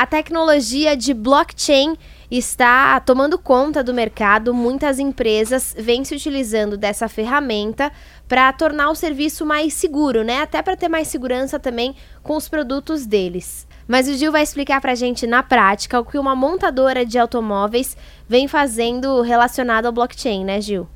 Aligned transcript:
A 0.00 0.06
tecnologia 0.06 0.96
de 0.96 1.12
blockchain 1.12 1.94
está 2.30 2.98
tomando 3.00 3.38
conta 3.38 3.84
do 3.84 3.92
mercado. 3.92 4.54
Muitas 4.54 4.98
empresas 4.98 5.76
vêm 5.78 6.06
se 6.06 6.14
utilizando 6.14 6.78
dessa 6.78 7.06
ferramenta 7.06 7.92
para 8.26 8.50
tornar 8.50 8.88
o 8.88 8.94
serviço 8.94 9.44
mais 9.44 9.74
seguro, 9.74 10.24
né? 10.24 10.40
Até 10.40 10.62
para 10.62 10.74
ter 10.74 10.88
mais 10.88 11.06
segurança 11.08 11.58
também 11.58 11.94
com 12.22 12.34
os 12.34 12.48
produtos 12.48 13.04
deles. 13.04 13.68
Mas 13.86 14.08
o 14.08 14.14
Gil 14.14 14.32
vai 14.32 14.42
explicar 14.42 14.80
para 14.80 14.92
a 14.92 14.94
gente 14.94 15.26
na 15.26 15.42
prática 15.42 16.00
o 16.00 16.04
que 16.06 16.18
uma 16.18 16.34
montadora 16.34 17.04
de 17.04 17.18
automóveis 17.18 17.94
vem 18.26 18.48
fazendo 18.48 19.20
relacionado 19.20 19.84
ao 19.84 19.92
blockchain, 19.92 20.46
né, 20.46 20.62
Gil? 20.62 20.88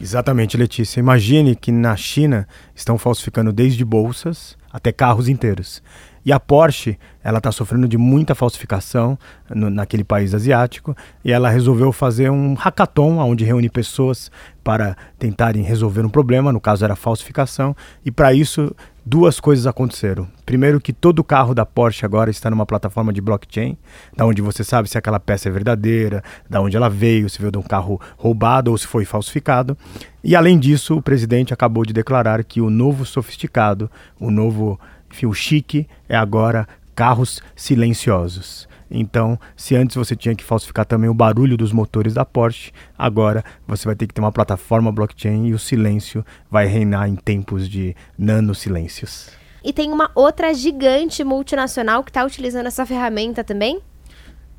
Exatamente, 0.00 0.56
Letícia. 0.56 0.98
Imagine 0.98 1.54
que 1.54 1.70
na 1.70 1.94
China 1.94 2.48
estão 2.74 2.98
falsificando 2.98 3.52
desde 3.52 3.84
bolsas 3.84 4.58
até 4.72 4.92
carros 4.92 5.28
inteiros. 5.28 5.82
E 6.24 6.32
a 6.32 6.38
Porsche, 6.38 6.98
ela 7.24 7.38
está 7.38 7.50
sofrendo 7.50 7.88
de 7.88 7.96
muita 7.96 8.34
falsificação 8.34 9.18
no, 9.48 9.70
naquele 9.70 10.04
país 10.04 10.34
asiático 10.34 10.94
e 11.24 11.32
ela 11.32 11.48
resolveu 11.48 11.92
fazer 11.92 12.30
um 12.30 12.54
hackathon 12.54 13.18
onde 13.18 13.44
reúne 13.44 13.70
pessoas 13.70 14.30
para 14.62 14.96
tentarem 15.18 15.62
resolver 15.62 16.04
um 16.04 16.10
problema, 16.10 16.52
no 16.52 16.60
caso 16.60 16.84
era 16.84 16.94
falsificação, 16.94 17.74
e 18.04 18.10
para 18.10 18.34
isso 18.34 18.74
duas 19.04 19.40
coisas 19.40 19.66
aconteceram. 19.66 20.28
Primeiro 20.44 20.78
que 20.78 20.92
todo 20.92 21.24
carro 21.24 21.54
da 21.54 21.64
Porsche 21.64 22.04
agora 22.04 22.30
está 22.30 22.50
numa 22.50 22.66
plataforma 22.66 23.12
de 23.12 23.20
blockchain, 23.20 23.78
da 24.14 24.26
onde 24.26 24.42
você 24.42 24.62
sabe 24.62 24.88
se 24.88 24.98
aquela 24.98 25.18
peça 25.18 25.48
é 25.48 25.52
verdadeira, 25.52 26.22
da 26.48 26.60
onde 26.60 26.76
ela 26.76 26.90
veio, 26.90 27.30
se 27.30 27.38
veio 27.38 27.50
de 27.50 27.58
um 27.58 27.62
carro 27.62 27.98
roubado 28.18 28.70
ou 28.70 28.76
se 28.76 28.86
foi 28.86 29.06
falsificado. 29.06 29.76
E 30.22 30.36
além 30.36 30.58
disso, 30.58 30.96
o 30.96 31.02
presidente 31.02 31.54
acabou 31.54 31.84
de 31.84 31.92
declarar 31.92 32.44
que 32.44 32.60
o 32.60 32.68
novo 32.68 33.06
sofisticado, 33.06 33.90
o 34.18 34.30
novo 34.30 34.78
enfim, 35.10 35.26
o 35.26 35.34
chique 35.34 35.88
é 36.08 36.16
agora 36.16 36.68
carros 36.94 37.40
silenciosos. 37.56 38.68
Então, 38.90 39.38
se 39.56 39.76
antes 39.76 39.96
você 39.96 40.16
tinha 40.16 40.34
que 40.34 40.44
falsificar 40.44 40.84
também 40.84 41.08
o 41.08 41.14
barulho 41.14 41.56
dos 41.56 41.72
motores 41.72 42.14
da 42.14 42.24
Porsche, 42.24 42.72
agora 42.98 43.44
você 43.66 43.84
vai 43.86 43.94
ter 43.94 44.06
que 44.06 44.14
ter 44.14 44.20
uma 44.20 44.32
plataforma 44.32 44.90
blockchain 44.90 45.46
e 45.46 45.54
o 45.54 45.58
silêncio 45.58 46.24
vai 46.50 46.66
reinar 46.66 47.08
em 47.08 47.14
tempos 47.14 47.68
de 47.68 47.94
nanosilêncios. 48.18 49.30
E 49.62 49.72
tem 49.72 49.92
uma 49.92 50.10
outra 50.14 50.52
gigante 50.52 51.22
multinacional 51.22 52.02
que 52.02 52.10
está 52.10 52.24
utilizando 52.24 52.66
essa 52.66 52.84
ferramenta 52.84 53.44
também? 53.44 53.80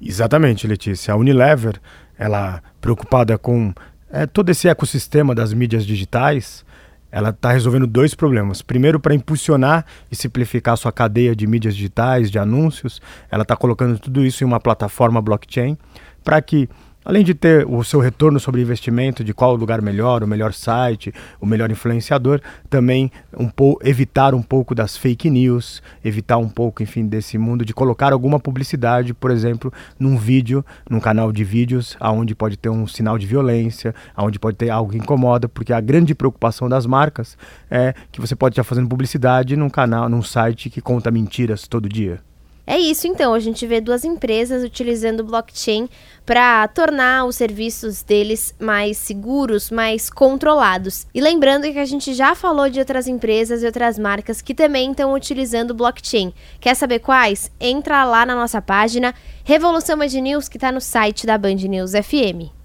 Exatamente, 0.01 0.65
Letícia. 0.65 1.13
A 1.13 1.17
Unilever, 1.17 1.79
ela 2.17 2.61
preocupada 2.79 3.37
com 3.37 3.73
é, 4.11 4.25
todo 4.25 4.49
esse 4.49 4.67
ecossistema 4.67 5.33
das 5.33 5.53
mídias 5.53 5.85
digitais, 5.85 6.65
ela 7.11 7.29
está 7.29 7.51
resolvendo 7.51 7.85
dois 7.85 8.15
problemas. 8.15 8.61
Primeiro, 8.61 8.99
para 8.99 9.13
impulsionar 9.13 9.85
e 10.09 10.15
simplificar 10.15 10.77
sua 10.77 10.91
cadeia 10.91 11.35
de 11.35 11.45
mídias 11.45 11.75
digitais, 11.75 12.31
de 12.31 12.39
anúncios, 12.39 13.01
ela 13.29 13.43
está 13.43 13.55
colocando 13.55 13.99
tudo 13.99 14.25
isso 14.25 14.43
em 14.43 14.47
uma 14.47 14.59
plataforma 14.59 15.21
blockchain 15.21 15.77
para 16.23 16.41
que 16.41 16.69
Além 17.03 17.23
de 17.23 17.33
ter 17.33 17.65
o 17.67 17.83
seu 17.83 17.99
retorno 17.99 18.39
sobre 18.39 18.61
investimento, 18.61 19.23
de 19.23 19.33
qual 19.33 19.53
o 19.53 19.55
lugar 19.55 19.81
melhor, 19.81 20.23
o 20.23 20.27
melhor 20.27 20.53
site, 20.53 21.11
o 21.39 21.47
melhor 21.47 21.71
influenciador, 21.71 22.39
também 22.69 23.11
um 23.35 23.49
evitar 23.83 24.35
um 24.35 24.41
pouco 24.41 24.75
das 24.75 24.95
fake 24.95 25.27
news, 25.27 25.81
evitar 26.05 26.37
um 26.37 26.47
pouco, 26.47 26.83
enfim, 26.83 27.07
desse 27.07 27.39
mundo 27.39 27.65
de 27.65 27.73
colocar 27.73 28.13
alguma 28.13 28.39
publicidade, 28.39 29.15
por 29.15 29.31
exemplo, 29.31 29.73
num 29.99 30.15
vídeo, 30.15 30.63
num 30.87 30.99
canal 30.99 31.31
de 31.31 31.43
vídeos, 31.43 31.97
aonde 31.99 32.35
pode 32.35 32.55
ter 32.55 32.69
um 32.69 32.85
sinal 32.85 33.17
de 33.17 33.25
violência, 33.25 33.95
aonde 34.15 34.37
pode 34.37 34.57
ter 34.57 34.69
algo 34.69 34.91
que 34.91 34.97
incomoda, 34.99 35.49
porque 35.49 35.73
a 35.73 35.81
grande 35.81 36.13
preocupação 36.13 36.69
das 36.69 36.85
marcas 36.85 37.35
é 37.69 37.95
que 38.11 38.21
você 38.21 38.35
pode 38.35 38.53
estar 38.53 38.63
fazendo 38.63 38.87
publicidade 38.87 39.55
num 39.55 39.71
canal, 39.71 40.07
num 40.07 40.21
site 40.21 40.69
que 40.69 40.79
conta 40.79 41.09
mentiras 41.09 41.67
todo 41.67 41.89
dia. 41.89 42.19
É 42.65 42.77
isso 42.77 43.07
então, 43.07 43.33
a 43.33 43.39
gente 43.39 43.65
vê 43.65 43.81
duas 43.81 44.05
empresas 44.05 44.63
utilizando 44.63 45.23
blockchain 45.23 45.89
para 46.25 46.67
tornar 46.67 47.25
os 47.25 47.35
serviços 47.35 48.03
deles 48.03 48.53
mais 48.59 48.97
seguros, 48.97 49.71
mais 49.71 50.09
controlados. 50.09 51.07
E 51.13 51.19
lembrando 51.19 51.71
que 51.71 51.79
a 51.79 51.85
gente 51.85 52.13
já 52.13 52.35
falou 52.35 52.69
de 52.69 52.79
outras 52.79 53.07
empresas 53.07 53.63
e 53.63 53.65
outras 53.65 53.97
marcas 53.97 54.41
que 54.41 54.53
também 54.53 54.91
estão 54.91 55.13
utilizando 55.13 55.73
blockchain. 55.73 56.33
Quer 56.59 56.75
saber 56.75 56.99
quais? 56.99 57.51
Entra 57.59 58.03
lá 58.05 58.25
na 58.25 58.35
nossa 58.35 58.61
página 58.61 59.13
Revolução 59.43 59.97
Band 59.97 60.21
News 60.21 60.47
que 60.47 60.57
está 60.57 60.71
no 60.71 60.79
site 60.79 61.25
da 61.25 61.37
Band 61.37 61.55
News 61.55 61.91
FM. 61.91 62.60